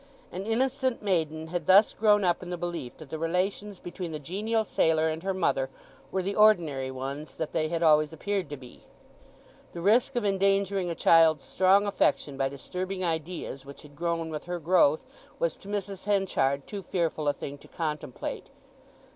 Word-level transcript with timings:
An 0.31 0.47
innocent 0.47 1.03
maiden 1.03 1.49
had 1.49 1.67
thus 1.67 1.93
grown 1.93 2.23
up 2.23 2.41
in 2.41 2.49
the 2.49 2.57
belief 2.57 2.97
that 2.97 3.11
the 3.11 3.19
relations 3.19 3.77
between 3.79 4.11
the 4.11 4.17
genial 4.17 4.63
sailor 4.63 5.07
and 5.09 5.21
her 5.21 5.31
mother 5.31 5.69
were 6.11 6.23
the 6.23 6.33
ordinary 6.35 6.89
ones 6.89 7.35
that 7.35 7.51
they 7.51 7.69
had 7.69 7.83
always 7.83 8.11
appeared 8.11 8.49
to 8.49 8.57
be. 8.57 8.85
The 9.73 9.81
risk 9.81 10.15
of 10.15 10.25
endangering 10.25 10.89
a 10.89 10.95
child's 10.95 11.43
strong 11.45 11.85
affection 11.85 12.35
by 12.35 12.49
disturbing 12.49 13.03
ideas 13.05 13.63
which 13.63 13.83
had 13.83 13.95
grown 13.95 14.31
with 14.31 14.45
her 14.45 14.57
growth 14.59 15.05
was 15.37 15.55
to 15.57 15.67
Mrs. 15.67 16.05
Henchard 16.05 16.65
too 16.65 16.81
fearful 16.81 17.27
a 17.27 17.31
thing 17.33 17.59
to 17.59 17.67
contemplate. 17.67 18.49